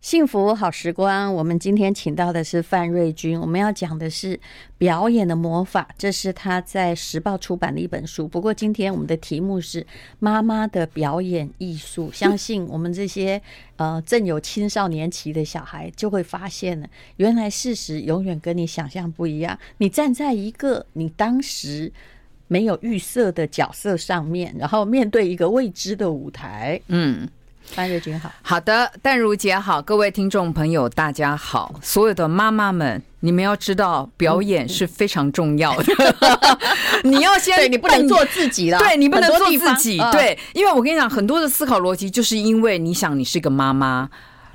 [0.00, 4.40] 幸福好时光，我们今天请到的是范瑞君，我们要讲的是
[4.78, 8.26] 表演的魔法，这是他在时报出版的一本书。
[8.26, 9.86] 不过今天我们的题目是
[10.18, 13.40] 妈妈的表演艺术，相信我们这些
[13.76, 16.88] 呃正有青少年期的小孩就会发现了，
[17.18, 19.58] 原来事实永远跟你想象不一样。
[19.76, 21.92] 你站在一个你当时
[22.48, 27.28] 没有预设的角色上面，然后面对一个未知的舞台，嗯。
[27.70, 35.84] 范瑞君好，好的，淡如姐好，各位听众朋友大家好，所有的妈妈们，你们要知道表演是非常重要的，
[37.04, 44.08] 你要先，对，你不能做自己了，对，你不能做自己，对，因为我跟你讲，很多的思考逻辑就是因为你想你是个妈妈，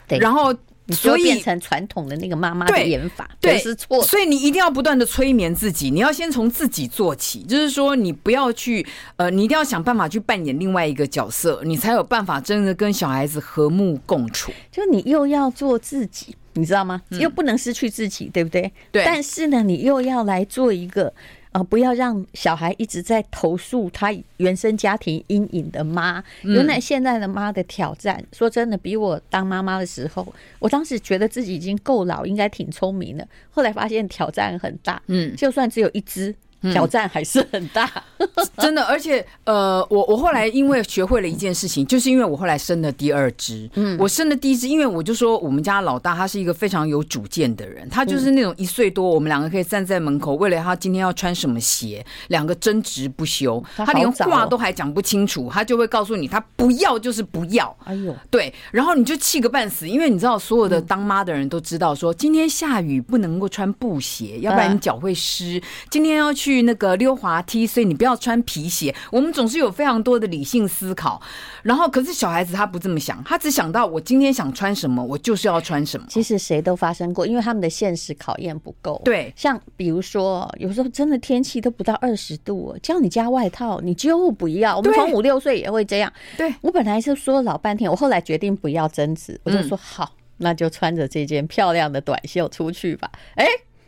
[0.07, 0.53] 对，然后。
[0.94, 4.03] 所以变成传统的那个妈妈的演法，对，是错。
[4.03, 14.52] 所以你一定要不断的催眠自己，你要先从自己做起，就是说你不要去，呃，你一定要想办法去扮演另外一个角色，你才有办法真的跟小孩子和睦共处。
[14.72, 17.02] 就你又要做自己，你知道吗？
[17.11, 18.72] 又不能失去自己，对不对？
[18.91, 19.03] 对。
[19.06, 21.13] 但是呢，你又要来做一个。
[21.56, 21.64] 啊！
[21.64, 26.22] 不要让小孩一直在投诉他原生家庭阴影的妈。
[26.42, 30.28] 原来现在的妈的挑战，说真的，比我当妈妈的时候，
[30.59, 33.25] 我当时觉得自己已经够老，应该挺聪明的。
[33.50, 35.02] 后来发现挑战很大。
[35.08, 36.36] 嗯，就算只有一只。
[36.71, 37.89] 挑战还是很大，
[38.58, 38.83] 真的。
[38.83, 43.69] 而且，呃，我我后来因为学会了一件事情，就是因为我后来生了第二只。
[43.75, 53.63] 嗯，我生的第一只，因为我就说我们家老大他是一个非常有主见的人，他就是那种一岁多，我们两个可以站在门口，为了他今天要穿什么鞋，两个争执不休。
[53.75, 57.75] 他连话都还讲不清楚，他就会告诉你，他不要就是不要。
[57.84, 65.61] 哎呦，对，然后你就气个半死，因为你知道，所有的当妈的人都知道，说今天下雨不能够穿布鞋，要不然你脚会湿。
[65.90, 66.54] 今天要去。
[66.55, 68.95] 去那个溜滑梯，所以你不要穿皮鞋。
[69.11, 71.21] 我们总是有非常多的理性思考，
[71.63, 76.07] 然后可是小孩子他不这么想，他只想到我今天想穿什么，我就是要穿什么。
[76.09, 79.01] 其实谁都发生过，因为他们的现实考验不够。
[79.03, 84.77] 对，像比如说，有时候真的天气都不到二十度，叫你加外套，你就不要。
[84.77, 86.11] 我们从五六岁也会这样。
[86.37, 93.11] 对，我本来是说老半天，我后来决定不要争执，我就说好，那就穿着这件漂亮的短袖出去吧。
[93.35, 93.45] 哎。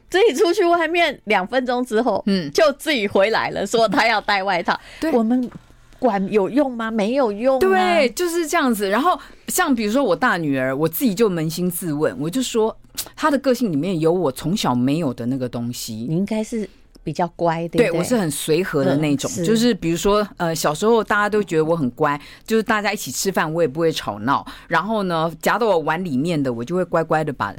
[0.09, 4.79] 自己出去外面两分钟之后，嗯，就自己回来了，说他要带外套。
[5.01, 5.49] 对，我们
[5.99, 6.89] 管有用吗？
[6.89, 7.59] 没有用。
[7.59, 8.89] 对，就是这样子。
[8.89, 12.75] 然后像比如说我大女儿，我自己就扪心自问，我就说
[13.15, 15.93] 她的个性里面有我从小没有的那个东西。
[16.07, 16.69] 你应该是
[17.03, 19.29] 比较乖，对，对，对我是很随和的那种。
[19.43, 24.45] 就是比如说，呃，小时候大家都觉得我很乖，就是大家一起吃饭，我也不会吵闹。
[24.67, 27.53] 然后呢，夹到我碗里面的，我就会乖乖的把。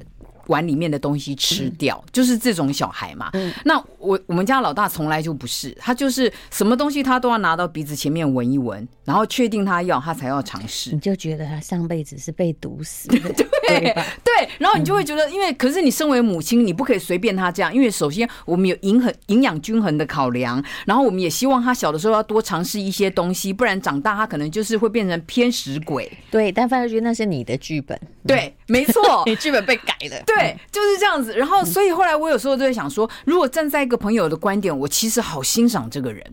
[0.49, 3.31] 碗里面的东西吃掉，嗯、就是这种小孩嘛。
[3.33, 10.91] 嗯、那我我们家老大从来就不是，他就是什么东西他都要拿到鼻子前面闻一闻，然后确定他要，他才要尝试。
[10.93, 13.95] 你就觉得他上辈子是被毒死的， 对对，
[14.25, 14.49] 对。
[14.59, 26.11] 然后你就会觉得，因为可是你身为母亲，你不可以随便他这样，因为首先我们有营衡营养均衡的考量，然后我们也希望他小的时候要多尝试一些东西，不然长大他可能就是会变成偏食鬼。
[26.31, 30.23] 对，但范瑞君那是你的剧本，对，没错， 你剧本被改了。
[30.25, 30.57] 对。
[30.71, 31.35] 就是这样子。
[31.35, 36.25] 然后，所以后来我有时候就会想说，如果站在一个朋友的观点，我其实好欣赏这个人，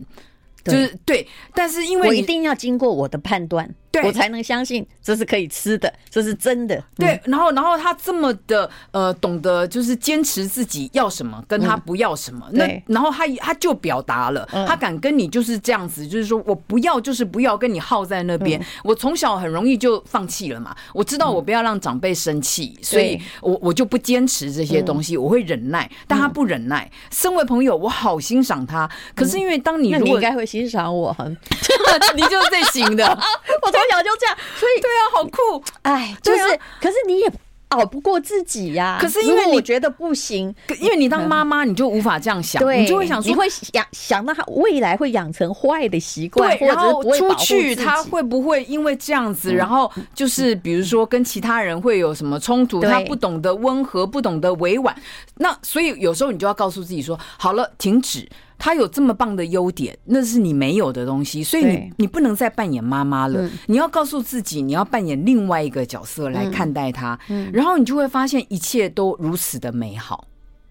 [0.64, 1.26] 就是对。
[1.54, 3.74] 但是因为我一定要经过我的判断。
[4.02, 6.82] 我才能相信这是可以吃的，这是真的。
[6.96, 12.46] 对，然后，然后他这么的呃，懂得就是坚持自己要什么，跟他不要什么。
[12.52, 18.60] 那然后他他就表达了，他敢跟你就是这样子，就是说我不要就是不要，跟你耗在那边。
[18.82, 25.90] 我从小很容易就放弃了嘛，我知道我不要让长辈生气，所以我我就不坚持这些东西，我会忍耐。
[26.08, 28.88] 但他不忍耐，身为朋友，我好欣赏他。
[29.14, 31.14] 可是因为当你如果你应该会欣赏我，
[32.14, 33.06] 你就是最行的，
[33.62, 37.32] 我从小就这样，所以对啊，好酷，哎，就是，可是你也
[37.70, 38.98] 熬不过自己呀。
[39.00, 54.94] 可是因为我觉得不行，因为你当妈妈，你就无法这样想，你就会想说，你会想想到他未来会养成坏的习惯，然后出去他会不会因为这样子，然后就是比如说跟其他人会有什么冲突，他不懂得温和，不懂得委婉，
[55.38, 58.28] 那所以有时候你就要告诉自己说，好了，停止。
[58.58, 67.18] 他有这么棒的优点，那是你没有的东西，所以你你不能再扮演妈妈了，你要告诉自己，你要扮演另外一个角色来看待他，
[67.52, 70.26] 然后你就会发现一切都如此的美好。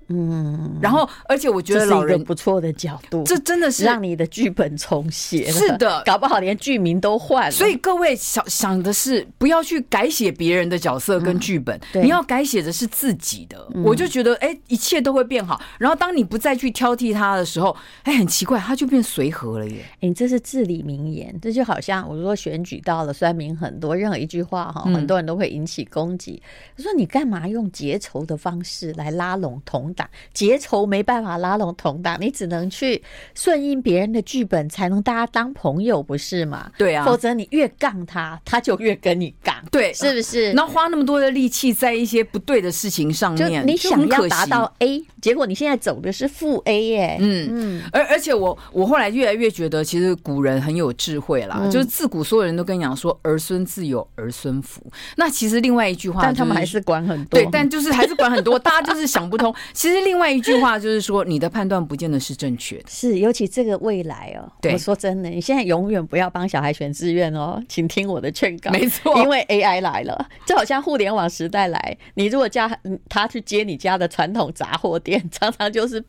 [0.07, 5.52] 嗯，然后，而且我觉得老人不错的角度，这真的是让你的剧本重写。
[5.52, 7.52] 是的，搞不好连剧名都换了。
[7.52, 13.68] 所以各位想想的是，不要去改写别人的角色跟剧本，你要改写的是自己的。
[13.84, 15.60] 我就觉得，哎，一切都会变好。
[15.80, 19.84] 然后当你不再去挑剔他的时候，哎，很奇怪，他就变随和了耶。
[20.01, 26.42] 哎，这是至理名言，这就好像我说选举到了，酸民很多，任何一句话哈，很多人都会引起攻击。
[26.78, 30.08] 我说你干嘛用结仇的方式来拉拢同党？
[30.34, 33.02] 结仇没办法拉拢同党，你只能去
[33.34, 36.70] 顺应别人的剧本，才能大家当朋友，不是吗？
[36.78, 40.52] 对啊，否则你越杠他，他就越跟你杠，对，是不是？
[40.52, 47.18] 然后花那么多的力气在一些不对的事情上面，你想要达到 A，结果你现在走的是负 A 耶。
[47.20, 54.82] 嗯嗯，而而且我我后来越来越觉得，其实古人很有智慧啦，嗯、就是自古所有人都跟你讲说儿孙自有儿孙福。
[55.16, 59.54] 那其实另外一句话、就是，但他们还是管很多，对，但就是还是管很多，大家就是想不通。
[59.74, 60.26] 其 实另外。
[60.36, 62.84] 一句话就是说，你的判断不见得是正确的。
[62.90, 64.52] 是，尤其这个未来哦。
[64.70, 68.70] 我说真的，你现在永远不要帮小孩选志愿哦，请听我的劝告。
[68.72, 72.70] 没错，因为 AI 来了，就好像互联网时代来，你如果叫
[73.08, 76.04] 他去接你家的传统杂货店，常常就是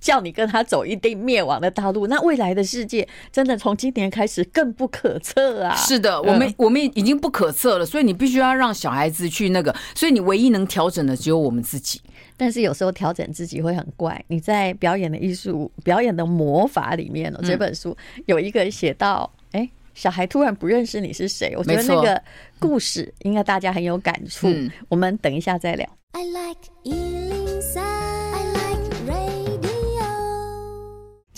[0.00, 2.06] 叫你跟他走一定灭亡的道路。
[2.06, 5.76] 那未来的世界真的从今年开始更不可测啊！
[5.76, 12.00] 是的，我们、嗯、我们已经不可测了，所以你必须要让小孩子去那个，所以你唯一能调整的只有我们自己。
[12.36, 14.18] 但是有时候调整自己会很怪。
[14.28, 17.94] 你在表演的艺术、表演的魔法里面哦，这本书
[18.24, 21.54] 有一个写到，哎，小孩突然不认识你是谁。
[21.54, 22.22] 我觉得那个
[22.58, 24.48] 故事应该大家很有感触。
[24.88, 25.86] 我们等一下再聊。
[26.12, 27.89] I like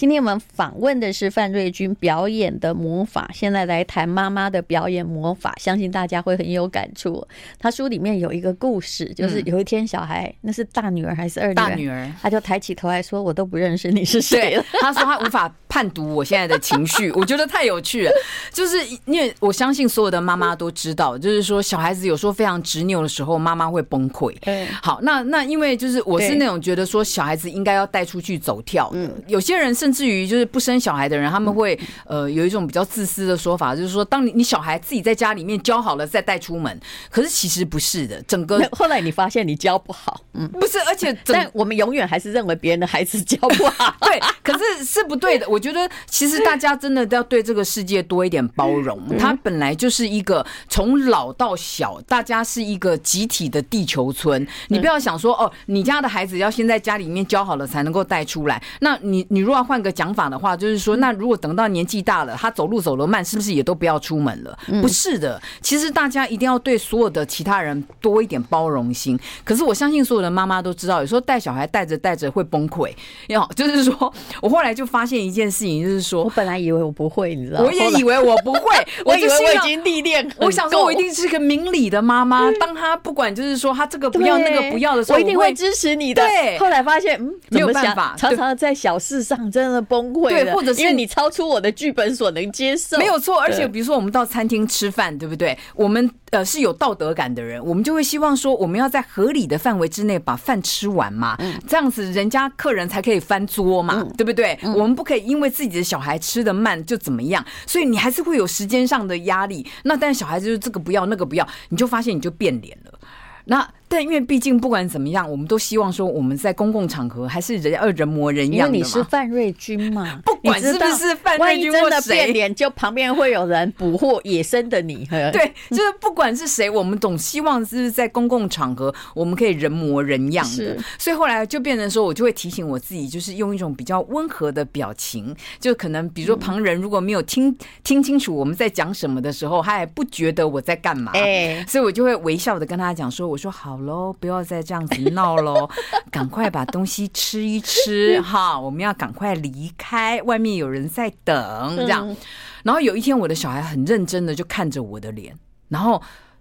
[0.03, 7.25] 今天我们访问的是范瑞军表演的魔法，现在来谈妈妈的表演魔法，相信大家会很有感触。
[7.57, 11.55] 他书里面有一个故事，就是有一天小孩，那是大女儿还是二女儿？
[11.55, 18.13] 大女儿，他就抬起头来说：“我都不认识你是谁了。”他说他无法判读我现在的情绪，我觉得太有趣了。
[18.53, 24.35] 就是因为我相信所有的妈妈都知道，就是说小孩子有时候非常执拗的时候，妈妈会崩溃。
[24.83, 36.81] 好，那那因为就是我是那种觉得说小孩子应该要带出去走跳的，有些人甚至于就是不生小孩的人，他们会呃有一种比较自私的说法，就是说，当你你小孩自己在家里面教好了再带出门，
[37.11, 38.21] 可是其实不是的。
[38.23, 45.49] 整个 后来你发现你教不好，嗯，不是，而且但我们永远还是认为别人的孩子教不好， 对，可是是不对的。
[45.49, 54.47] 我觉得其实大家真的都要对这个世界多一点包容，它本来就是一个从老到小，大家是一个集体的地球村。
[54.69, 64.57] 你不要想说哦，你家的孩子要先在家里面教好了才能够带出来，那你你如果要换个讲法的话，就是说，那如果等到年纪大了，他走路走得慢，是不是也都不要出门了？
[64.81, 69.19] 不是的，其实大家一定要对所有的其他人多一点包容心。
[69.45, 72.91] 可是我相信所有的妈妈都知道，有时候带小孩带着带着会崩溃。
[73.29, 77.67] 要就是说我后来就发现一件事情，就是说我本来以为我不会，你知道吗？
[77.67, 78.61] 我也以为我不会，
[79.05, 80.31] 我以为我已经历练。
[80.37, 82.51] 我想说，我一定是个明理的妈妈。
[82.61, 86.23] 当他不管就是说他这个不要那个不要的时候，我一定会支持你的。
[86.23, 90.29] 对，后来发现嗯，没有办法，常常在小事上真的崩溃。
[90.29, 93.41] 对，或者是因为你超出我的剧本所能接受，没有错。
[93.41, 95.57] 而且比如说我们到餐厅吃饭，对不对？
[95.75, 104.59] 我们呃是有道德感的人，我们就会希望说，我们要在合理的范围之内把饭吃完嘛，这样子人家客人才可以翻桌嘛，对不对？
[104.75, 109.67] 我们不可以因为自己的小孩吃的慢就怎么样，所以你还是会有时间上的压力。
[109.85, 112.99] 那但是小孩子就这个不要那个不要，你就发现你就变脸了。
[113.45, 118.67] 那但因为毕竟不管怎么样，我们都希望说我们在公共场合还是人二人模人样的。
[118.67, 125.07] 因为你是范瑞军嘛， 不管是不是范瑞军或谁，真的变脸，就旁边会有人捕获野生的你。
[125.11, 130.79] 对， 就是不管是谁，我们总希望是在公共场合我们可以人模人样的。
[130.97, 141.13] 所以后来就变成说，我就会提醒我自己，就是用一种比较温和的表情，就可能比如说旁人如果没有听听清楚我们在讲什么的时候，他也不觉得我在干嘛。
[141.13, 143.82] 哎，所以我就会微笑的跟他讲说，我说好。
[143.83, 145.69] 喽，不要再这样子闹喽，
[146.11, 148.59] 赶快把东西吃一吃 哈！
[148.59, 151.77] 我们要赶快离开，外面有人在等。
[151.77, 152.17] 这样，
[152.63, 155.37] 然后有一天，我的小孩很认真的就看着我的脸，
[155.69, 156.01] 然后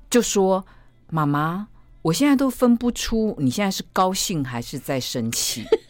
[0.10, 0.66] 就说
[1.10, 1.68] ：“妈妈，
[2.02, 5.66] 我现在都分不出你现在是高兴还是在生气。”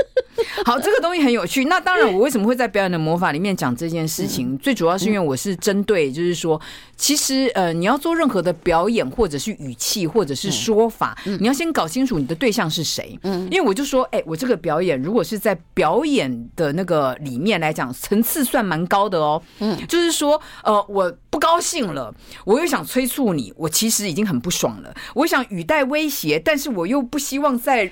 [0.66, 1.66] 好，这个东西很有趣。
[1.66, 4.58] 那当然，我为什么会在表演的魔法里面讲这件事情？
[4.58, 6.60] 最主要是因为我是针对，就是说，
[6.96, 13.18] 其实呃，你要做任何的表演，或者是语气，或者是说法，你要先搞清楚你的对象是谁。
[13.24, 19.42] 嗯，因为我就说，哎，我这个表演如果是在表演的那个里面来讲，层次算蛮高的哦。
[19.60, 22.14] 嗯，就是说，呃，我不高兴了，
[22.46, 27.92] 我又想催促你，我其实已经很不爽了，我想语带威胁，但是我又不希望在。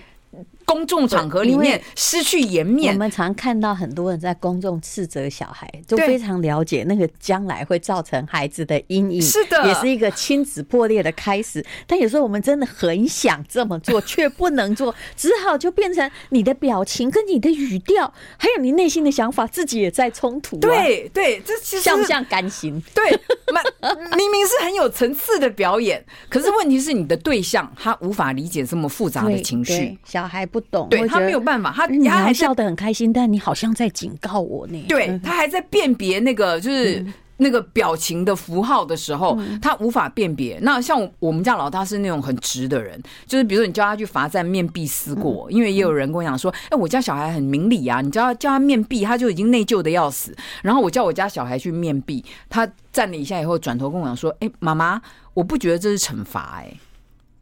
[0.70, 11.66] 公众场合里面失去颜面，我们常看到很多人在公众斥责小孩，就非常了解那个将来会造成孩子的阴影，是的，也是一个亲子破裂的开始。
[11.88, 20.56] 但有时候我们真的很想这么做， 却不能做，只好就变成你的表情跟你的语调，还有你内心的想法，自己也在冲突。
[20.58, 22.80] 对对，这其实像不像甘心？
[22.94, 23.10] 对，
[24.16, 30.59] 明明是很有层次的表演，可是问题是你的对象他无法理解这么复杂的情绪，小孩不。
[30.60, 34.86] 不懂，对他没有办法，他他还笑得很开心，但你好像在警告我呢。
[34.88, 37.06] 对，他还在辨别那个就是
[37.38, 40.60] 那个表情的符号的时候，他无法辨别。
[40.62, 50.36] 那像我们家老大是那种很直的人，就是比如说你叫他去罚站面壁思过，因为也有人跟我讲说，哎，我家小孩很明理啊，你叫他叫他面壁，他就已经内疚的要死。
[50.62, 55.02] 然后我叫我家小孩去面壁，他站了一下以后，转头跟我讲说，哎，妈妈，
[55.34, 56.74] 我不觉得这是惩罚，哎。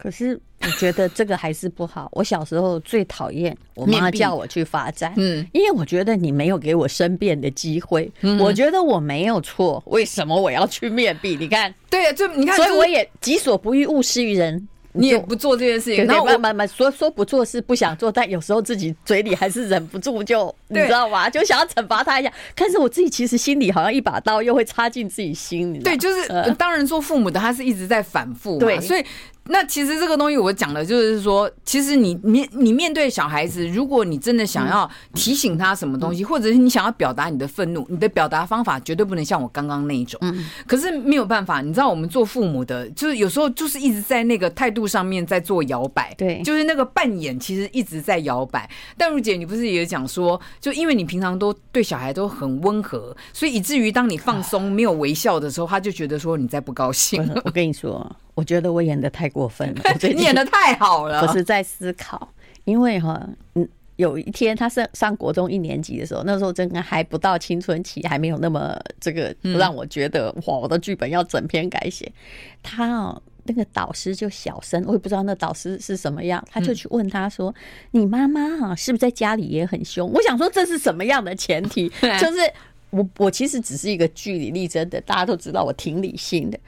[0.08, 2.08] 可是我觉得这个还是不好。
[2.14, 8.10] 我小时候最讨厌我妈叫我去罚站，嗯，因为我觉得你没有给我申辩的机会，
[8.40, 11.36] 我觉得我没有错，为什么我要去面壁？
[11.38, 14.66] 你看，对啊，就你看，所以我也己所不欲，勿施于人。
[14.94, 21.30] 你也不做这件事情，然后慢慢慢说说不做是不想做，但有时候自己嘴里还是忍不住，就你知道吗？
[21.30, 22.34] 就想要惩罚他一下。
[22.56, 25.80] 但是我自己其实心里好像一把刀又会插进自己心里。
[25.80, 29.06] 对，就是当然做父母的他是一直在反复，对，所以。
[29.50, 40.20] 那其实这个东西我讲的就是说，其实你面你面对小孩子，如果你真的想要提醒他什么东西，或者是你想要表达你的愤怒，你的表达方法绝对不能像我刚刚那一种。
[40.66, 48.70] 可是没有办法，你知道我们做父母的，就是有时候就是一直在那个态度上面在做摇摆，对，就是那个扮演其实一直在摇摆。
[48.98, 57.28] 但如姐，你不是也讲说，就因为你平常都对小孩都很温和，所以以至于当你放松没有微笑的时候，他就觉得说你在不高兴。
[57.46, 58.16] 我跟你说。
[58.38, 59.82] 我觉得我演的太过分了，
[60.16, 61.22] 你演的太好了。
[61.24, 62.32] 我是在思考，
[62.66, 72.12] 因为哈，嗯，有一天他上上国中一年级的时候，那时候真的还不到青春期，还没有那么这个让我觉得哇，我的剧本要整篇改写。
[72.62, 77.52] 他哦，那个导师就小声，我也不知道那导师是什么样，他就去问他说
[77.90, 81.90] ：“你妈妈哈是不是在家里也很凶？”我想说这是什么样的前提？
[82.22, 82.38] 就是
[82.92, 86.60] 我我其实只是一个据理力争的，大家都知道我挺理性的。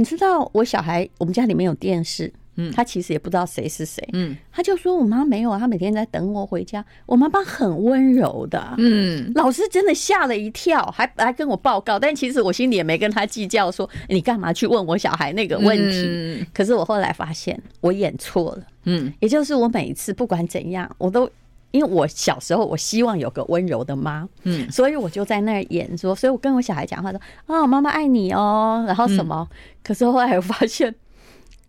[0.00, 6.82] 你知道我小孩，我们家里面有电视，嗯，他其实也不知道谁是谁，嗯，他就说我妈没有啊，他每天在等我回家。
[7.04, 16.46] 我妈妈很温柔的，嗯，老师真的吓了一跳，还还跟我报告，但其实我心里也没跟他计较，说你干嘛去问我小孩那个问题？
[16.54, 21.30] 可是我后来发现我演错了，嗯，也就是我每一次不管怎样，我都。
[21.72, 29.48] 因为我小时候，我希望有个温柔的妈，嗯，所以我就在那儿演说，所以我跟我小孩讲话说啊，妈妈爱你哦，然后什么？
[29.82, 30.92] 可是后来我发现，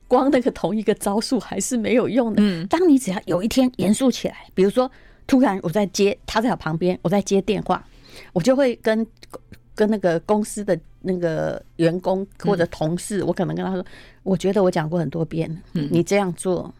[0.07, 2.41] 光那个同一个招数还是没有用的。
[2.41, 4.89] 嗯，当你只要有一天严肃起来，比如说
[5.27, 7.85] 突然我在接，他在我旁边，我在接电话，
[8.33, 9.05] 我就会跟
[9.75, 13.85] 跟那个公司的那个员工或者同事，我可能跟他说，
[14.23, 16.73] 我觉得我讲过很多遍，你这样做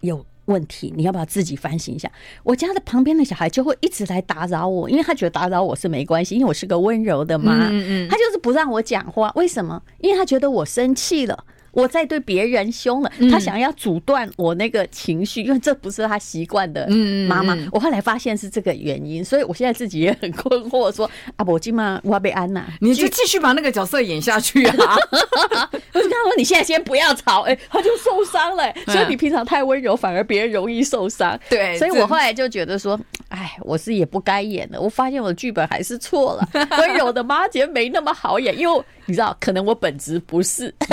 [0.00, 0.26] 有。
[0.50, 2.10] 问题，你要不要自己反省一下？
[2.42, 7.68] 我家的旁边的小孩就会一直来打扰我，因为他觉得打扰我是没关系，因为我是个温柔的妈。
[7.70, 9.80] 嗯嗯，他就是不让我讲话，为什么？
[10.00, 11.44] 因为他觉得我生气了。
[11.72, 16.88] 我在对别人凶了，他想要阻断我那个情绪，因为这不是他习惯的
[17.28, 17.56] 妈妈。
[17.72, 24.96] 我后来发现是这个原因，所以我现在自己也很困惑，说啊，我今晚我要被安娜，你就继续把那个角色演下去啊！
[25.92, 28.72] 我就跟他说，你现在先不要吵，哎，他就受伤了。
[28.86, 31.38] 所以你平常太温柔，反而别人容易受伤。
[31.48, 32.98] 对，所以我后来就觉得说，
[33.28, 34.80] 哎，我是也不该演的。
[34.80, 36.48] 我发现我的剧本还是错了，
[36.78, 38.84] 温柔的妈姐没那么好演，因为。
[39.10, 40.72] 你知道，可能我本质不是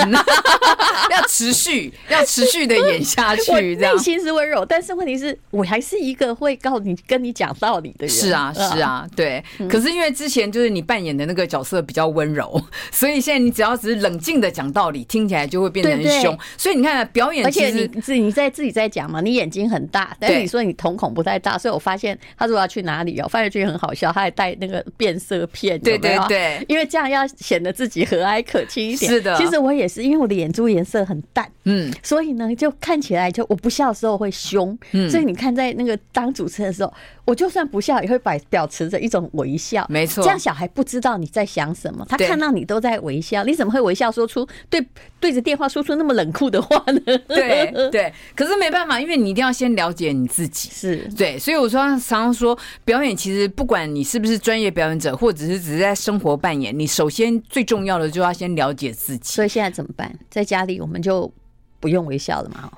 [1.10, 3.50] 要持续，要持续的演下去。
[3.52, 8.08] 我内心是温柔，但是问题是我还是一个会告诉你、跟你讲道理的人。
[8.08, 9.42] 是啊，是啊，对。
[9.70, 12.60] 可是因为之前就是你扮演的那个角色比较温柔，
[12.92, 16.36] 所以现在你只要只是冷静的讲道理，听起来就会变得很凶。
[16.56, 29.12] 所以你看，表演，而且你自你在自己在讲嘛，你眼睛很大，但是你说你瞳孔不太大，所以我发现他说我要去哪里哦，范瑞君很好笑，他还带那个变色片，对对对，因为这样要显得自己和蔼可亲一点。
[29.12, 36.92] 是的，其实我也是，因为我的眼珠颜色很淡，嗯，所以呢，就看起来就我不笑的时候会凶，嗯，所以你看在那个当主持人的时候，
[37.24, 44.84] 我就算不笑也会摆表持着一种微笑，没错，这样小孩不知道你在想什么，他看到你都在微笑，你怎么会微笑说出对
[45.20, 47.18] 对着电话说出那么冷酷的话呢？
[47.28, 50.96] 对 对，可是没办法，因为你一定要先了解你自己，是。
[51.16, 59.32] 对，所以我说常常说，表演其实不管你是不是专业表演者，或者是只是在生活扮演，你首先最重要要的就要先了解自己。
[59.32, 60.16] 所以现在怎么办？
[60.30, 61.32] 在家里我们就
[61.80, 62.70] 不用微笑了嘛？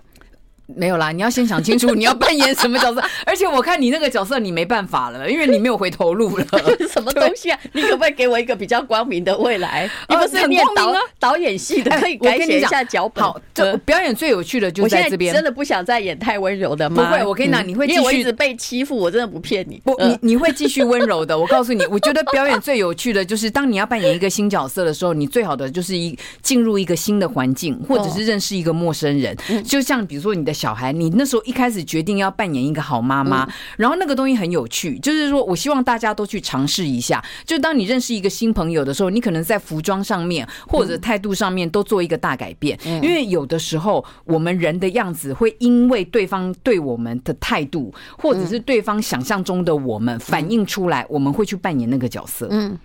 [0.76, 3.02] 没有啦，你要先想清楚你要扮演什么角色。
[3.26, 6.46] 而且我看你那个角色你没办法了，因为你没有回头路了。
[6.90, 7.58] 什么东西啊？
[7.72, 9.90] 你可不可以给我一个比较光明的未来？
[10.08, 13.22] 你不是念导导演系的，可以改写一下脚本。
[13.22, 15.32] 好，这表演最有趣的就在这边。
[15.32, 17.04] 真的不想再演太温柔的吗？
[17.04, 17.98] 不会，我跟你讲，你会继续。
[17.98, 19.80] 因为我一直被欺负，我真的不骗你。
[19.84, 21.38] 不，你你会继续温柔的。
[21.38, 29.36] 我告诉你，我觉得表演最有趣的就是当你要扮演一个新角色的时候，你最好的就是一进入一个新的环境，或者是认识一个陌生人。
[29.64, 31.40] 就像比如说你的小孩，你那时候。
[31.50, 33.48] 一开始决定要扮演一个好妈妈，
[33.78, 37.24] 然后那个东西很有趣，就是说我希望大家都去尝试一下。
[37.46, 52.46] 就当你认识一个新朋友的时候，你可能在服装上面或者态度上面都做一个大改变，因为有的时候我们人的样子会因为对方对我们的态度，或者是对方想象中的我们反映出来，我们会去扮演那个角色。
[52.50, 52.78] 嗯。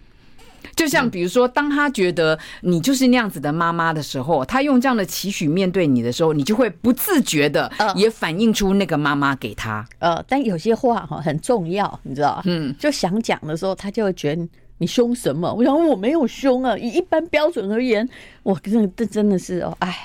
[0.75, 9.85] 就像比如说，当他觉得你就是那样子的妈妈的时候，他用这样的期许面对你的时候，你就会不自觉的也反映出那个妈妈给他。
[9.99, 15.53] 呃，但有些话哈很重要，你知道嗯，就想讲的时候，他就会觉得你凶什么？
[15.53, 18.07] 我想我没有凶啊，以一般标准而言，
[18.43, 19.95] 我真的这真的是哦，哎，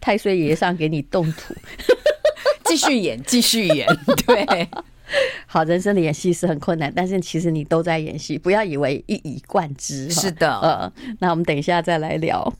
[0.00, 1.54] 太岁爷上给你动土，
[2.64, 3.86] 继续演，继续演，
[4.26, 4.68] 对。
[5.46, 10.10] 好，人生的演戏是很困难，但是其实你都在演戏，不要以为一以贯之。
[10.10, 12.52] 是的，呃，那我们等一下再来聊。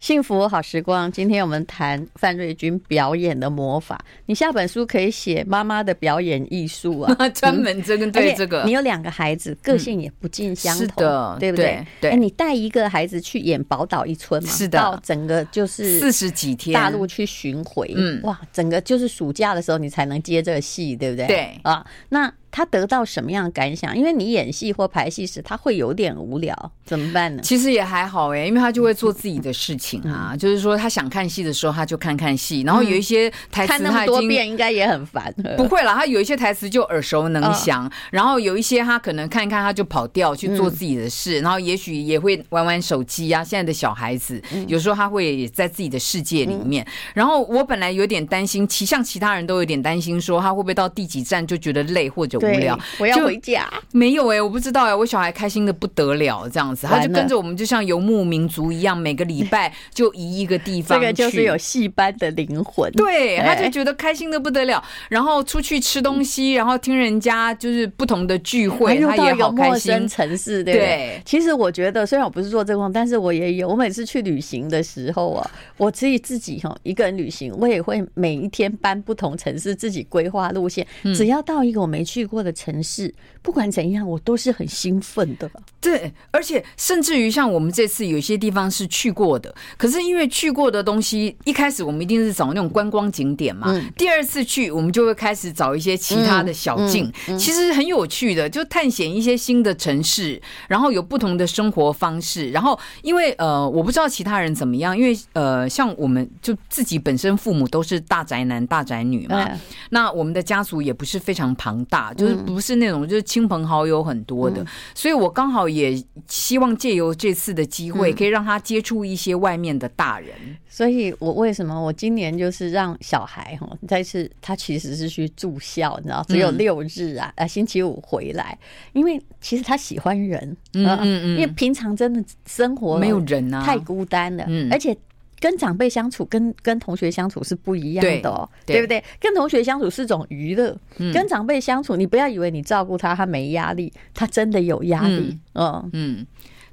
[0.00, 3.98] 幸福好时光，今天我们谈范瑞军表演的魔法。
[4.26, 8.62] 你下本书可以写妈妈的表演艺术啊， 专门针对这个。
[8.64, 11.84] 你有两个孩子，个性也不尽相同，是的，对不对？
[12.00, 12.16] 对。
[12.16, 14.48] 你带一个孩子去演宝岛一村嘛？
[14.48, 14.78] 是的。
[14.78, 21.26] 到整个就是四十几天大陆去巡回，嗯，哇，整个就是暑假的时候你才能接这个戏，对不对？
[21.26, 22.32] 对啊，那。
[22.58, 23.96] 他得到什么样的感想？
[23.96, 27.40] 因为你演戏或排戏时，他会有点无聊，怎么办呢？
[27.40, 30.30] 其实也还好哎，因为他就会做自己的事情啊。
[30.32, 32.62] 嗯、就是说，他想看戏的时候，他就看看戏。
[32.62, 35.32] 然后有一些台词，他已经看那么多遍，应该也很烦。
[35.56, 37.86] 不会啦，他有一些台词就耳熟能详。
[37.86, 41.40] 哦、然后有一些他可能看一看，他就跑掉去做自己的事。
[41.40, 43.44] 嗯、然后也许也会玩玩手机啊。
[43.44, 46.84] 现在的小孩子，有时候他会在自己的世界里面。
[46.84, 52.78] 嗯、然后我本来有点担心，其像其他人都有点担心，说他会不会到第几站就觉得累或者无聊。
[52.98, 53.18] 我要。
[53.28, 62.90] 回家没有哎、欸，我不知道哎、欸，我小孩开心的不得了，这样子，他就跟着我们，就像游牧民族一样，每个礼拜就移一个地方，这个就是有戏班的灵魂。
[62.92, 70.08] 对，他就觉得开心的不得了，然后出去吃东西，然后听人家就是不同的聚会，他也好开心。
[70.08, 71.22] 城市对不对？
[71.24, 73.68] 其实我觉得，虽然我不是做这个，但是我也有。
[73.68, 80.86] 我每次去旅行的时候啊，我自己自己哈一个人旅行，我也会每一天搬不同城市，自己规划路线。
[81.14, 83.12] 只要到一个我没去过的城市。
[83.40, 85.50] 不管怎样，我都是很兴奋的。
[85.80, 93.68] 对，而且甚至于像我们这次有些地方是去过的，可是因为去过的东西，一开始我们一定是找那种观光景点嘛。
[93.70, 102.50] 嗯、第二次去，我们就会开始找一些其他的小径，其实很有趣的，就探险一些新的城市，然后有不同的生活方式。
[102.50, 109.58] 然后因为呃，我不知道其他人怎么样，因为呃，像我们就自己本身父母都是大宅男大宅女嘛，嗯、
[109.90, 112.98] 那我们的家族也不是非常庞大，就是不是那种。
[113.08, 120.30] 就是亲朋好友很多的，所以我刚好也希望借由这次的机会，可以让他接触一些外面的大人。
[120.68, 128.58] 所以我为什么我今年就是让小孩哈，再次他其实是去住校，你知道，只有六日啊，啊，星期五回来，
[128.92, 134.94] 因为其实他喜欢人，嗯嗯嗯，因为平常真的生活没有人啊，太孤单了，嗯，而且。
[135.40, 139.02] 跟长辈相处，跟跟同学相处是不一样的哦，对，不对？
[139.20, 145.38] 跟同学相处是种娱乐，嗯、跟长辈相处，你不要以为你照顾他，他没压力，他真的有压力。
[145.54, 146.26] 嗯嗯，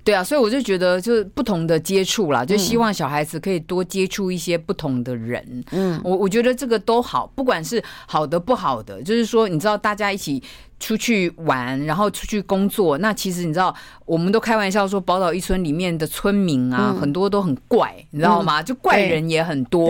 [0.03, 5.63] 对啊，所以我就觉得，就是不同的接触啦，就希望小孩子可以多接触一些不同的人。
[5.71, 10.41] 嗯，我我觉得这个都好，不管是好的不好的，就是说，你知道，大家一起。
[10.79, 12.97] 出去玩，然后出去工作。
[12.97, 13.73] 那其实你知道，
[14.05, 18.61] 我们都开玩笑说，宝岛一村里面的村民啊，嗯、很多都很怪，你知道吗？
[18.61, 19.89] 就怪人也很多。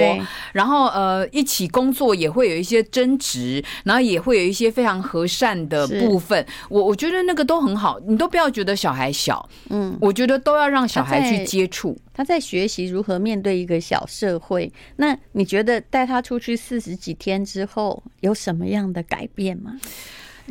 [0.53, 6.45] 然后呃，一起工作也会有一些争执，然后也会有一些非常和善的部分。
[6.69, 11.97] 我我觉得那个都很好，你都不要觉得小孩小，嗯，我觉得都要让小孩去接触。
[12.13, 14.71] 他在学习如何面对一个小社会。
[14.95, 19.73] 那你觉得带他出去四十几天之后，有什么样的改变吗？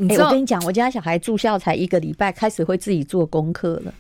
[0.09, 3.95] 哎，我跟你讲，我家小孩住校才一个礼拜，开始会自己做功课了，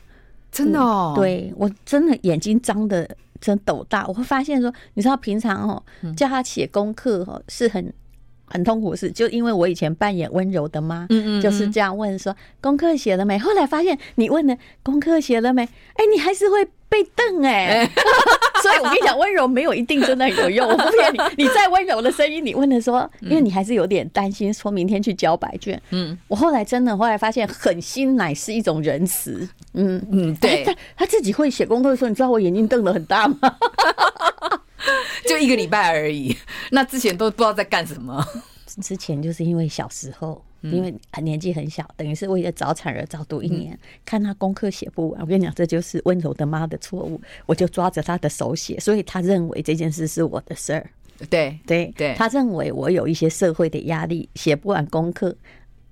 [0.50, 1.12] 真的哦。
[1.16, 3.08] 对，我真的眼睛张的
[3.40, 5.82] 真斗大，我会发现说，你知道平常哦，
[6.16, 7.92] 叫他写功课哦是很
[8.46, 13.38] 很痛苦的事，就因为我以前扮演温柔的妈，嗯嗯，就是这样问说功课写了没？
[13.38, 15.62] 后来发现你问的功课写了没？
[15.62, 16.68] 哎，你还是会。
[16.94, 17.84] 被瞪哎，
[18.62, 20.66] 所以我跟你讲，温柔没有一定真的有用。
[20.70, 25.80] 我不骗你，你再温柔的声音，你问的说，因为你还是有点担心，说明天去交白卷。
[25.90, 29.48] 嗯，我后来真的后来发现，狠心乃是一种仁慈。
[29.72, 33.36] 嗯嗯，对，他他自己会写功课的时候，你知道我眼睛瞪得很大吗？
[35.26, 36.36] 就一个礼拜而已，
[36.70, 38.24] 那之前都不知道在干什么。
[38.80, 40.40] 之前就是因为小时候。
[40.70, 47.20] 因为年纪很小，等于是为了早产儿早读一年，看他功课写不完，我跟你讲，这就是温柔的妈的错误。
[47.46, 50.90] 我就抓着他的手写，所以他认为这件事是我的事儿。
[51.30, 55.34] 对对对，他认为我有一些社会的压力，写不完功课，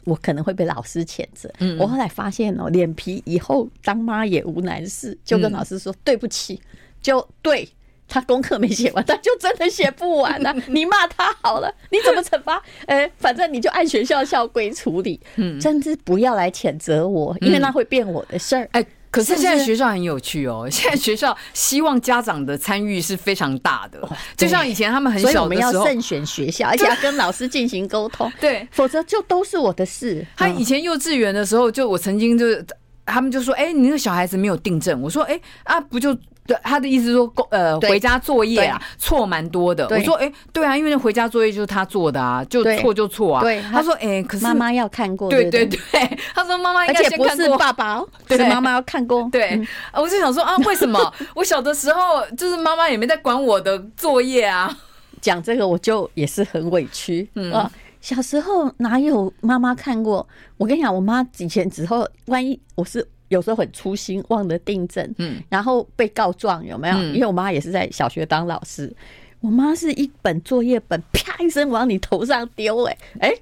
[0.05, 1.53] 我可能会被老师谴责。
[1.79, 6.61] 我后来发现哦，脸皮以后当妈也无难事，就跟老师说对不起，
[7.01, 7.69] 就对。
[8.12, 10.55] 他功课没写完，他就真的写不完了。
[10.68, 12.62] 你骂他好了，你怎么惩罚？
[12.85, 15.18] 哎，反正你就按学校校规处理。
[15.37, 18.68] 嗯，真是不要来谴责我，因为那会变我的事儿。
[18.72, 20.68] 哎，可是现在学校很有趣哦。
[20.70, 28.31] 现在学校希望家长的参与是非常大的，就像以前他们很小的时候，所以我们要慎选学校，而且要跟老师进行沟通。
[28.38, 30.22] 对，否则就都是我的事。
[30.37, 32.62] 他以前幼稚园的时候，就我曾经就是
[33.07, 36.14] 他们就说：“哎，你那个小孩子没有订正。”我说：“哎啊，不就。”
[36.46, 39.87] 对他的意思说，呃，回家作业啊错蛮多的。
[39.88, 43.42] 我说，哎，对啊，因为那回家作业就是他做的啊，就错就错啊。
[43.42, 45.31] 对，他说，哎，可是妈妈要看过。
[45.31, 45.78] 对对对，
[46.35, 47.26] 他说妈妈应该先看过。
[47.26, 49.26] 而且不是爸爸， 是妈妈要看过。
[49.31, 49.61] 对，
[49.94, 54.76] 我就想说啊，为什么我小的时候就是妈妈也没在管我的作业啊？
[55.20, 57.70] 讲这个我就也是很委屈啊。
[58.00, 60.26] 小时候哪有妈妈看过？
[60.57, 63.07] 我跟你讲，我妈以前之后，万一我是。
[63.33, 66.97] 有时候很粗心，忘了订正，嗯，然后被告状有没有？
[67.14, 68.92] 因为我妈也是在小学当老师，
[69.40, 73.35] 我妈是一本作业本啪一声往你头上丢，哎哎，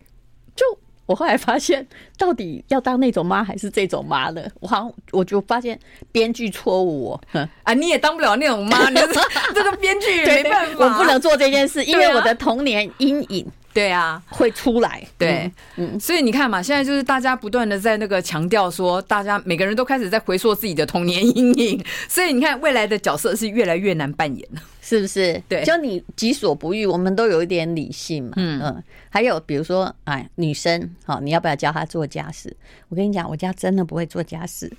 [0.55, 0.65] 就
[1.07, 1.85] 我后来发现，
[2.17, 4.43] 到底要当那种妈还是这种妈呢？
[4.61, 5.77] 我好像我就发现
[6.13, 7.19] 编剧错误，
[7.65, 9.09] 啊，你也当不了那种妈，你这
[9.65, 13.45] 个编剧没办法， 我不能做这件事，因为我的童年阴影。
[13.73, 15.07] 对啊，会出来。
[15.17, 21.85] 对，嗯，所以你看嘛，现在就是大家不断的在那个强调说，大家每个人都开始在回溯自己的童年阴影。
[22.09, 25.41] 所以你看，未来的角色是越来越难扮演了，是不是？
[25.49, 28.33] 对，就你己所不欲，我们都有一点理性嘛。
[28.37, 28.83] 嗯嗯。
[29.09, 32.57] 还有比如说，哎，女生，好，你要不要教她做家事？
[32.89, 34.73] 我跟你讲，我家真的不会做家事，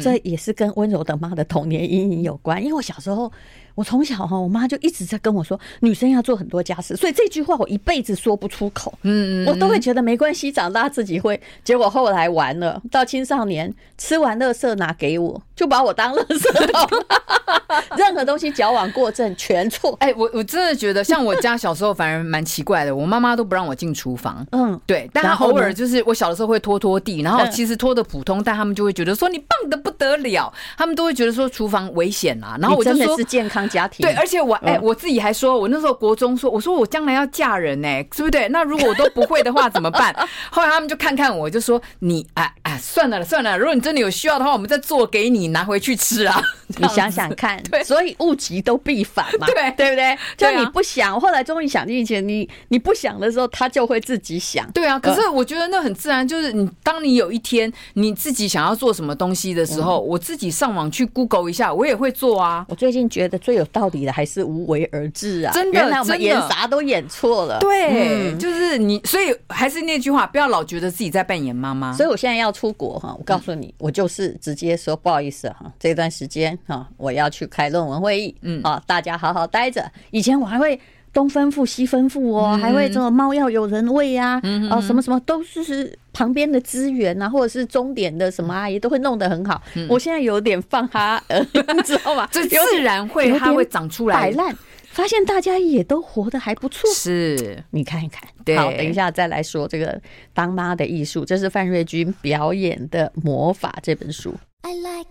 [0.00, 2.62] 这也是跟温柔的妈的童年阴影有关。
[2.62, 3.32] 因为我小时候。
[3.76, 8.92] 我从小哈，我妈就一直在跟我说，女生要做很多家事，所以这句话我一辈子说不出口。
[9.02, 11.38] 嗯嗯，我都会觉得没关系，长大自己会。
[11.62, 17.04] 结果后来完了，到青少年吃完垃圾拿给我，就把我当垃圾桶，
[17.98, 19.94] 任何东西矫枉过正全错。
[20.00, 24.46] 哎，我我真的觉得，像我家小时候反而蛮奇怪的，我妈妈都不让我进厨房。
[24.52, 32.56] 嗯，对，但她偶尔就是我小的时候会拖拖地，然后其实拖的普通，但他们就会觉得说你棒的不得了，他们都会觉得说厨房危险啊。
[32.58, 33.65] 然后我就说是健康。
[33.68, 38.48] 家庭对，而且我哎、欸，我自己还说，我那时候国中说，我说我将来要嫁人呢、欸，是不对？
[38.48, 40.14] 那如果我都不会的话怎么办？
[40.50, 46.42] 后来他们就看看我，就说你哎哎，算了算了，如果你真的有需要的话，我们再做给你拿回去吃啊。
[46.78, 50.18] 你想想看，对，所以物极都必反嘛，对对不对？
[50.36, 54.68] 就你不想，后来终于想进去，你你不想的时候，他就会自己想。
[54.72, 62.66] 对啊，可是我觉得那很自然，就是你当你有一天你自己想要做什么东西的时候，我自己上网去 Google 一下，我也会做啊。
[62.68, 65.52] 我最近觉得最有道理的还是无为而治啊！
[65.54, 67.60] 真的，原来我们演啥都演错了。
[67.60, 71.92] 对，就是你，所以还是那句话，不要老觉得自己在扮演妈妈。
[71.92, 79.84] 所以我现在要出国哈，我告诉你，我就是直接说不好意思哈，这段时间哈，我要去开论文会议，嗯啊，大家好好待着。
[80.10, 80.78] 以前我还会
[81.12, 85.98] 东吩咐西吩咐哦，还会这种猫要有人喂呀，哦什么什么都是。
[86.16, 89.60] 旁边的资源啊，或者是终点的什么阿姨都会弄得很好。
[89.86, 92.26] 我现在有点放哈， 你知道吗？
[92.32, 94.56] 这自然会它会长出来，摆烂。
[94.96, 96.88] 发现大家也都活得还不错。
[96.94, 98.26] 是，你看一看。
[98.46, 100.00] 对好，等一下再来说这个
[100.32, 104.34] 当妈的艺术，这是范瑞君表演的魔法这本书。
[104.62, 105.06] I like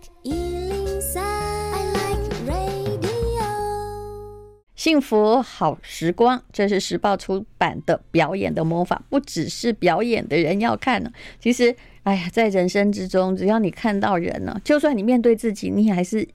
[4.74, 11.10] 幸福好时光，这是时报出版的表演的魔法，不只是表演的人要看呢。
[11.38, 16.28] 其实，哎呀，在人生之中，只要你看到人呢，就算你面对自己，你还是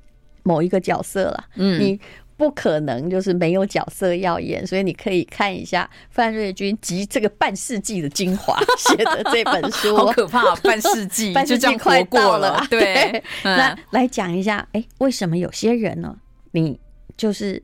[0.43, 1.45] 某一个角色了。
[1.55, 1.99] 嗯，你
[2.41, 12.65] 不可能就是没有角色要演，所以你可以看一下范瑞君集这个半世纪的精华 写的这本书， 好可怕，半世纪， 半世纪快过了。
[12.67, 16.17] 对，那来讲一下，哎，为什么有些人呢？
[16.53, 16.79] 你
[17.15, 17.61] 就是。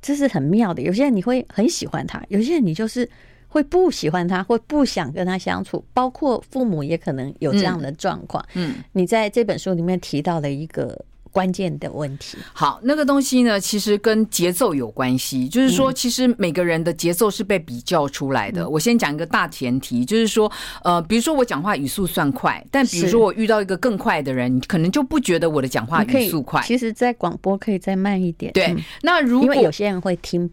[0.00, 3.08] 这是很妙的，有些人你会很喜欢他，有些人你就是
[3.48, 8.44] 会不喜欢他，会不想跟他相处，包括父母也可能有这样的状况。
[8.54, 11.04] 嗯，你在这本书里面提到了一个。
[11.36, 12.38] 关键的问题。
[12.54, 15.46] 好，那个东西呢，其实跟节奏有关系。
[15.46, 18.62] 就是说，其实每个人的节奏是被比较出来的。
[18.62, 20.50] 嗯、我先讲一个大前提，就是说，
[20.82, 26.62] 呃，比如说我讲话语速算快，但比如说我遇到一个更快的人，你可能就不觉得我的讲话语速快。
[26.62, 28.50] 其实，在广播可以再慢一点。
[28.54, 30.50] 对，那如果因为有些人会听，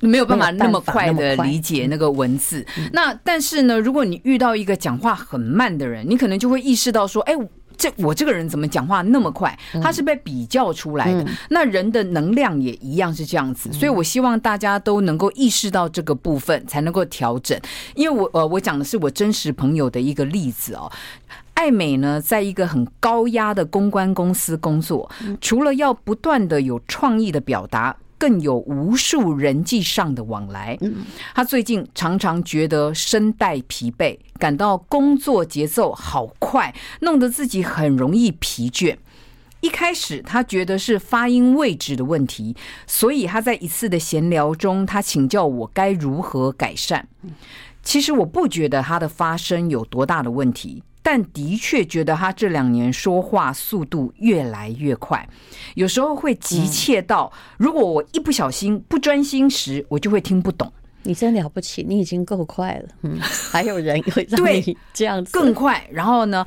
[0.00, 2.64] 没有办法那么快的理解那个文字。
[2.92, 7.34] 那但是呢，如果你遇到一个讲话很慢的人，你可能就会意识到说，哎。
[7.76, 9.56] 这我这个人怎么讲话那么快？
[9.82, 11.22] 他是被比较出来的。
[11.22, 17.58] 嗯、那人的能量也一样是这样子，所以我希望大家都能够意识到这个部分，才能够调整。
[17.94, 20.90] 因为我呃，我讲的是我真实朋友的一个例子哦。
[21.54, 25.10] 爱美呢，在一个很高压的公关公司工作，
[25.40, 27.96] 除了要不断的有创意的表达。
[28.18, 30.78] 更有无数人际上的往来。
[31.34, 38.96] 他最近常常觉得声带疲惫，感到工作节奏好快，弄得自己很容易疲倦。
[39.60, 42.54] 一开始他觉得是发音位置的问题，
[42.86, 47.08] 所以他在一次的闲聊中，他请教我该如何改善。
[47.82, 50.82] 其实我不觉得他的发声有多大的问题。
[51.04, 55.28] 但的确觉得他这两年说话速度越来越快，
[55.74, 60.72] 有时候会急切到，如果我一不小心不专心时，我就会听不懂。
[61.02, 62.88] 你真了不起，你已经够快了。
[63.04, 65.86] 嗯，还有人会让你这样子更快。
[65.92, 66.42] 然后呢，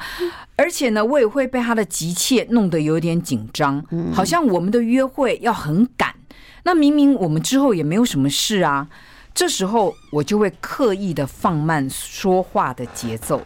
[0.56, 6.16] 而且呢，我也会被他的急切弄得有点紧张，好像我们的约会要很赶。
[6.64, 8.88] 那明明我们之后也没有什么事啊，
[9.36, 13.40] 这时候我就会刻意的放慢说话的节奏。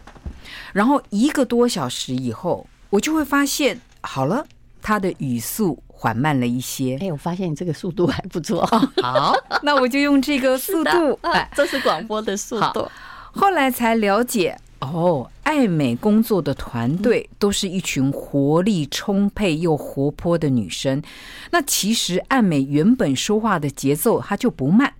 [0.72, 4.44] 然后一个多小时以后，我就会发现，好了，
[4.80, 6.98] 他的语速缓慢了一些。
[7.00, 8.66] 哎，我发现你这个速度还不错。
[9.02, 11.18] 好， 那我就用这个速度。
[11.22, 12.90] 哎， 这是广播的速度。
[13.32, 21.02] 后来才了解，哦，爱美工作的团队都是一群活力充沛又活泼的女生。
[21.50, 24.92] 那其实爱美原本说话的节奏它就不慢，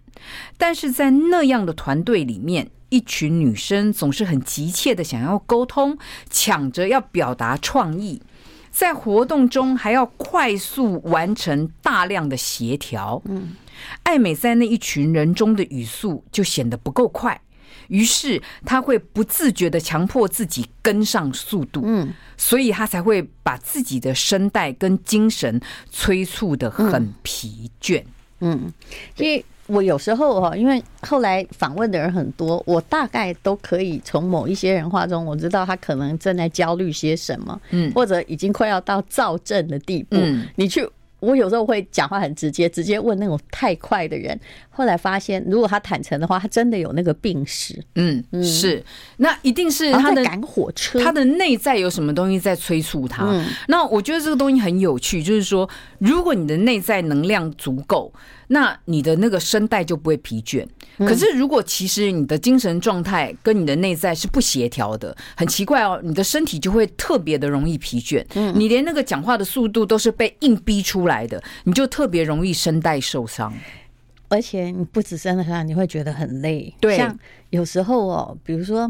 [0.57, 2.71] 但是在那样的团队里面。
[2.93, 5.97] 一群女生总是很急切的想要沟通，
[6.29, 8.21] 抢着要表达创意，
[8.71, 13.23] 在活动中还要快速完成大量的协调。
[13.25, 13.57] 嗯，
[14.03, 17.41] 爱美在那一群人中的语速就显得不够快，
[17.89, 21.81] 于是她会不自觉的强迫自己跟上速度。
[21.87, 25.59] 嗯，所以她才会把自己的声带跟精神
[25.91, 28.05] 催促的很疲倦。
[28.41, 28.71] 嗯，
[29.17, 29.43] 所以。
[29.67, 40.17] 我有时候哈，因为后来访问的人很多，我大概都可以从某一些人话中，我知道他可能正在焦虑些什么，嗯，或者已经快要到躁症的地步。
[40.17, 40.89] 嗯，你去。
[41.21, 44.37] 我有时候会讲话很直接，直接问那种太快的人。
[44.69, 47.81] 后来发现，如果他坦诚的话，他真的有那个病史。
[47.95, 48.83] 嗯，是，
[49.19, 53.25] 那一定是他的赶火车，他的内在有什么东西在催促他。
[53.25, 58.13] 嗯，那我觉得这个东西很有趣，就是说，如果你的内在能量足够，
[58.53, 60.63] 那你的那个声带就不会疲倦。
[60.99, 68.23] 可是，如果其实你的精神状态跟你的内在是不协调的，很奇怪哦，你的身体就会特别的容易疲倦。
[68.35, 73.53] 嗯，你连那个讲话的速度都是被硬逼出来的，你就特别容易声带受伤。
[74.29, 76.75] 而且你不止声带上，你会觉得很累。
[76.79, 78.87] 对，像有时候哦，比如说，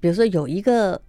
[0.00, 1.00] 比如说有一个。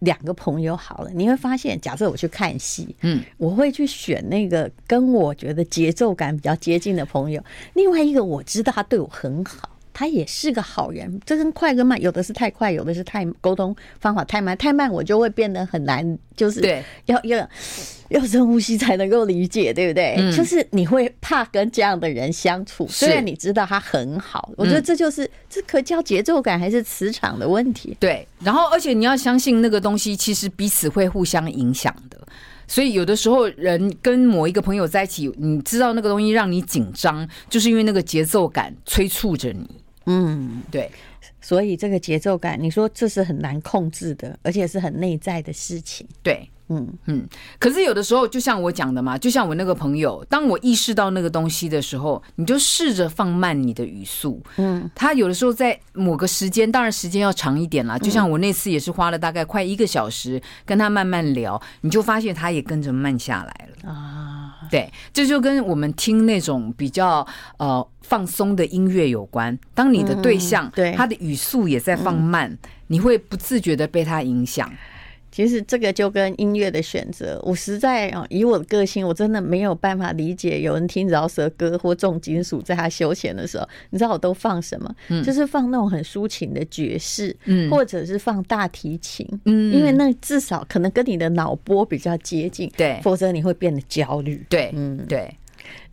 [0.00, 7.42] 两个朋友好了，你会发现，假设我去看戏，嗯，我会去选那个跟我觉得节奏感比较接近的朋友。
[7.74, 9.70] 另外一个我知道他对我很好。
[9.94, 16.60] 他也是个好人，这跟快跟慢，有的是太快，有的是太沟通方法太慢，太慢我就会变得很难，就是
[17.06, 17.48] 要要
[18.08, 20.16] 要深呼吸才能够理解，对不对？
[20.18, 27.96] 嗯、就是你会怕跟这样的人相处，虽然你知道他很好，我觉得这就是、嗯、这可叫节奏感还是磁场的问题？
[28.00, 32.18] 对，然后而且你要相信那个东西其实彼此会互相影响的。
[32.66, 39.68] 所以有的时候人跟某一个朋友在一起，你知道那个东西让你紧张，就是因为那个节奏感催促着你。
[40.06, 40.90] 嗯，对。
[41.40, 46.06] 所以这个节奏感，你说这是很难控制的，而且是很内在的事情。
[46.22, 46.48] 对。
[46.70, 54.42] 嗯嗯，可是有的时候，就像我讲的嘛，就像我那个朋友，当我意识到那个东西的时候，你就试着放慢你的语速。
[54.56, 57.98] 嗯，他有的时候在某个时间，当然时间要长一点啦。
[57.98, 64.33] 就像我那次也是花了大概快一个小时跟他慢慢聊，你就发现他也跟着慢下来了啊。
[64.74, 67.24] 对，这就跟我们听那种比较
[67.58, 69.56] 呃放松的音乐有关。
[69.72, 72.58] 当你的对象对他的语速也在放慢，
[72.88, 74.68] 你会不自觉的被他影响。
[75.34, 84.94] 其实这个就跟音乐的选择，我实在啊，以我的个性，我真的没有办法理解有人听饶舌歌或重金属，在他休闲的时候，你知道我都放什么？
[85.08, 95.36] 嗯，就是放那种很抒情的爵士，嗯，或者是放大提琴，嗯，因为那至少可能跟你的脑波比较接近，对，否则你会变得焦虑，对，嗯，对。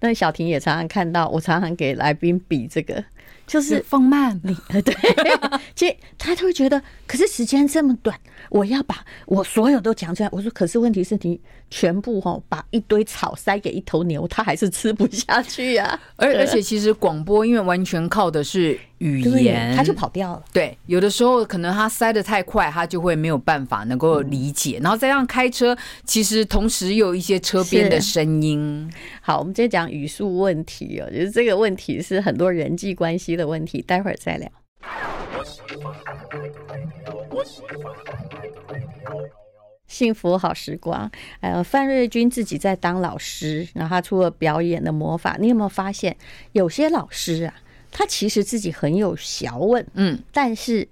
[0.01, 3.03] 那小婷也常常看到，我常常给来宾比这个。
[3.51, 4.95] 就是放慢你，对，
[5.75, 8.17] 其实他就会觉得，可是时间这么短，
[8.49, 10.29] 我要把我所有都讲出来。
[10.31, 11.37] 我说，可是问题是你
[11.69, 15.99] 全部哈把一堆草塞给一头牛，它还是吃不下去呀。
[16.15, 20.43] 而而且其实广播因为完全靠的是语言，他就跑掉了。
[20.53, 24.79] 对，有的时候可能他塞得太快，他就会没有办法能够理解。
[24.81, 28.89] 然后再让开车，其实同时又有一些车边的声音。
[29.19, 33.41] 好，我们今天讲语速问题哦，就是这个问题是很多人际关系的。
[33.41, 34.47] 的问题，待会儿再聊。
[39.87, 41.09] 幸福好时光，
[41.39, 46.15] 呃，范瑞君自己在当老师，然后他除了表演的魔法，你有没有发现，
[46.51, 47.55] 有些老师啊，
[47.91, 50.87] 他其实自己很有学问，嗯，但是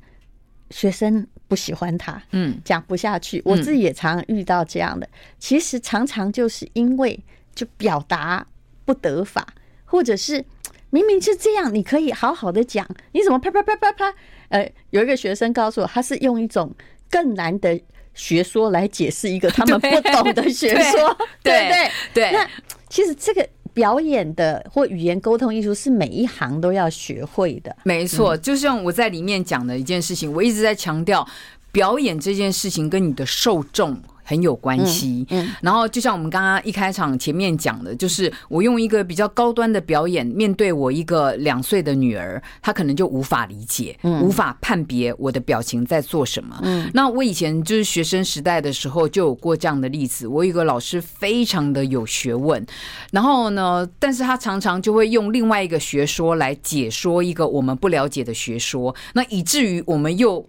[0.69, 3.41] 学生不喜欢他，嗯，讲不下去。
[3.45, 5.07] 我自己也常常遇到这样的，
[5.39, 7.19] 其实常常就是因为
[7.55, 8.45] 就表达
[8.85, 9.47] 不得法，
[9.85, 10.45] 或者是。
[10.91, 14.12] 明明是这样，你可以好好的讲，你怎么啪啪啪啪啪？
[14.47, 16.73] 呃，有一个学生告诉我，他是用一种
[17.12, 17.79] 更难的
[18.15, 22.31] 学说来解释一个他们不懂的学说，对对对，对。
[22.31, 22.49] 那
[22.89, 28.36] 其实这个表演的或语言沟通艺术是每一行都要学会的，没错。
[28.38, 31.27] 就像我在里面讲的一件事情，我一直在强调
[31.71, 33.97] 表演这件事情跟你的受众。
[34.30, 46.60] 很有关系，嗯，然后就像我们刚刚一开场前面讲的，就是我用一个比较高端的表演面对我一个两岁的女儿，她可能就无法理解，无法判别我的表情在做什么。
[46.62, 52.63] 嗯，那我以前就是学生时代的时候就有过这样的例子，我有一个老师非常的有学问，
[53.12, 60.48] 然后呢，但是他常常就会用另外一个学说来解说一个我们不了解的学说，那以至于我们又。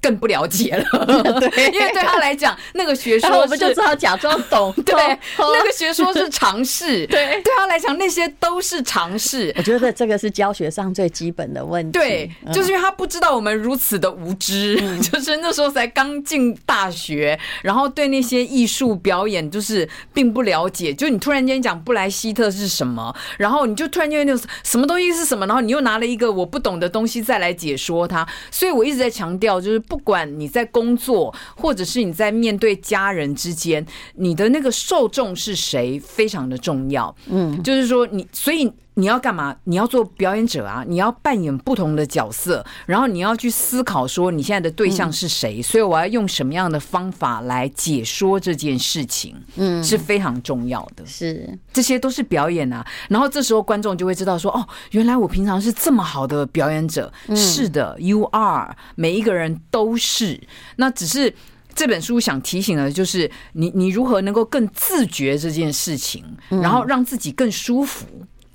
[0.00, 1.04] 更不了解了，
[1.40, 4.94] 对， 因为对他来讲，那个学说我们就只好假装懂， 对，
[5.36, 9.52] 那个学说是尝试，对，对他来讲那些都是尝试。
[9.56, 20.94] 我觉得这个是教学上最基本的问题，对，就是因为他不知道我们如此的无知，就是那时候才刚进大学，然后对那些艺术表演就是并不了解。
[20.94, 29.82] 就你突然间讲布莱希特是什么，然后你就突然间那种什么东西是什么，然后你又拿了一个我不懂的东西再来解说它，所以我一直在强调就是。
[29.88, 37.14] 不管你在工作，或者是你在面对家人之间，你的那个受众是谁，非常的重要。
[37.26, 38.72] 嗯，就是说你，所以。
[38.98, 39.54] 你要干嘛？
[39.62, 40.84] 你要做表演者啊！
[40.84, 51.06] 你要扮演不同的角色，然后你要去思考说你现在的对象是谁，所以我要用什么样的方法来解说这件事情，嗯，是非常重要的。
[51.06, 52.84] 是，这些都是表演啊。
[53.08, 57.12] 然后这时候观众就会知道说，哦，原来我平常是这么好的表演者。
[57.36, 60.40] 是的，You are，每一个人都是。
[60.74, 61.32] 那只是
[61.72, 68.04] 这本书想提醒的就是你，你如何能够更自觉这件事情，然后让自己更舒服。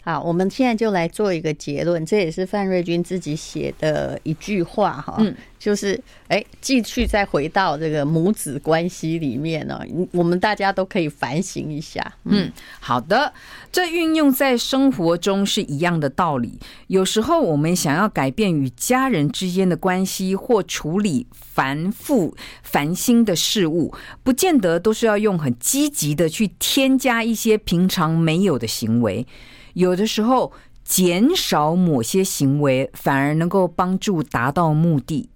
[0.06, 9.80] 好，我们现在就来做一个结论，这也是范瑞军自己写的一句话哈，嗯，就是哎，继续再回到这个母子关系里面呢，
[10.12, 12.16] 我们大家都可以反省一下。
[12.26, 13.32] 嗯，好的，
[13.72, 16.60] 这运用在生活中是一样的道理。
[16.88, 29.26] 有时候我们想要改变与家人之间的关系，或处理繁复烦心的事物，不见得都是要用很积极的去添加一些平常没有的行为。
[29.74, 30.52] 有的时候，
[30.84, 35.30] 减少某些行为，反而能够帮助达到目的。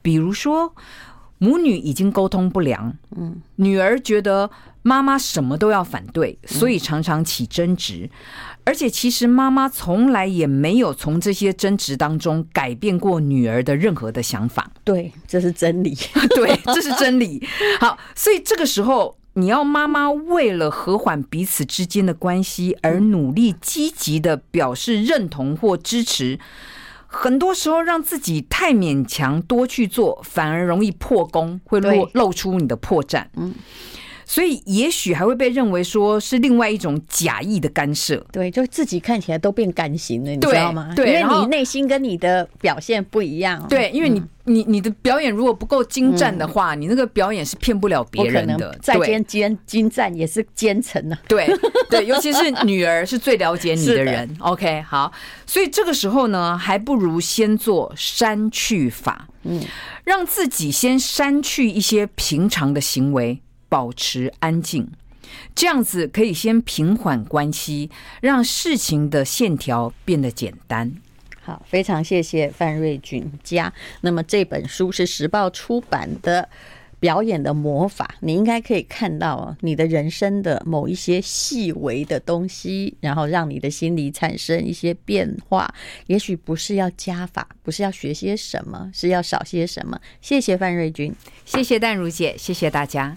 [0.00, 0.74] 比如说，
[1.38, 4.50] 母女已经沟通不良，嗯，女儿觉得
[4.82, 8.08] 妈妈什么都要反对，所以常常起争执。
[8.64, 14.70] 而且，其实妈妈从来也没有从这些争执当中改变过女儿的任何的想法。
[14.84, 15.96] 对，这是真理。
[16.36, 17.44] 对，这是真理。
[17.80, 19.16] 好，所以这个时候。
[19.34, 26.38] 你要妈妈为了和缓彼此之间的关系而努力积极的表示认同或支持，
[27.06, 33.26] 很多时候让自己太勉强多去做，反而容易破功，会露露出你的破绽。
[33.36, 33.54] 嗯。
[34.32, 38.16] 所以，也许还会被认为说是另外一种假意的干涉。
[38.32, 40.90] 对，就自己看起来都变干型了，你知道吗？
[40.96, 43.62] 对，因为你内心跟你的表现不一样。
[43.68, 48.74] 对，因为你你你的表演如果不够精湛的话，你那个表演是骗不了别人的。
[48.80, 51.18] 再奸奸精湛也是奸臣啊。
[51.28, 51.46] 对
[51.90, 54.34] 对， 尤其是女儿是最了解你的人。
[54.38, 55.12] OK，好，
[55.46, 59.60] 所以这个时候呢，还不如先做删去法，嗯，
[60.04, 63.42] 让自己先删去一些平常的行为。
[63.72, 64.86] 保持安静，
[65.54, 70.92] 这样子可以先平缓关系，让事情的线条变得简单。
[71.40, 73.72] 好，非常谢谢范瑞君家。
[74.02, 76.50] 那么这本书是时报出版的。
[77.02, 85.74] 表演的魔法，你应该可以看到你的人生的某一些细微的东西，然后让你的心理产生一些变化。
[86.06, 89.98] 也许不是要加法，不是要学些什么，是要少些什么。
[90.20, 91.12] 谢谢范瑞君，
[91.44, 93.16] 谢谢淡如姐，谢谢大家。